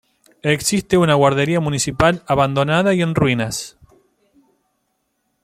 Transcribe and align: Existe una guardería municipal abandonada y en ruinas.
Existe 0.41 0.97
una 0.97 1.13
guardería 1.13 1.59
municipal 1.59 2.23
abandonada 2.25 2.95
y 2.95 3.03
en 3.03 3.13
ruinas. 3.13 3.77